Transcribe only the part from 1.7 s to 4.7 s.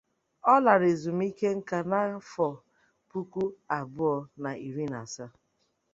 na afọ puku abụọ na